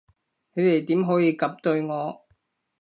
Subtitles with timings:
[0.55, 2.25] 你哋點可以噉對我？